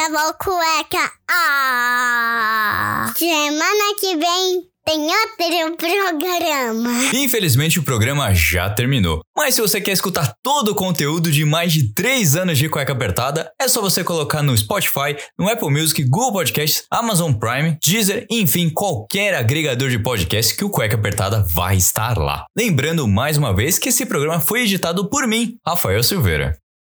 Acabou 0.05 0.33
cueca. 0.35 1.11
Ah! 1.29 3.11
Semana 3.17 3.95
que 3.99 4.15
vem 4.15 4.61
tem 4.85 5.01
outro 5.01 5.77
programa. 5.77 6.91
Infelizmente 7.13 7.79
o 7.79 7.83
programa 7.83 8.31
já 8.35 8.69
terminou. 8.69 9.21
Mas 9.35 9.55
se 9.55 9.61
você 9.61 9.81
quer 9.81 9.93
escutar 9.93 10.35
todo 10.43 10.69
o 10.69 10.75
conteúdo 10.75 11.31
de 11.31 11.43
mais 11.43 11.73
de 11.73 11.91
3 11.91 12.35
anos 12.35 12.57
de 12.59 12.69
cueca 12.69 12.93
apertada, 12.93 13.51
é 13.59 13.67
só 13.67 13.81
você 13.81 14.03
colocar 14.03 14.43
no 14.43 14.55
Spotify, 14.55 15.17
no 15.39 15.49
Apple 15.49 15.71
Music, 15.71 16.03
Google 16.03 16.33
Podcasts, 16.33 16.83
Amazon 16.91 17.33
Prime, 17.33 17.77
Deezer, 17.83 18.27
enfim, 18.29 18.69
qualquer 18.69 19.33
agregador 19.33 19.89
de 19.89 19.97
podcast 19.97 20.55
que 20.55 20.63
o 20.63 20.69
Cueca 20.69 20.95
Apertada 20.95 21.43
vai 21.51 21.77
estar 21.77 22.17
lá. 22.17 22.45
Lembrando 22.55 23.07
mais 23.07 23.37
uma 23.37 23.55
vez 23.55 23.79
que 23.79 23.89
esse 23.89 24.05
programa 24.05 24.39
foi 24.39 24.61
editado 24.61 25.09
por 25.09 25.27
mim, 25.27 25.57
Rafael 25.65 26.03
Silveira. 26.03 26.55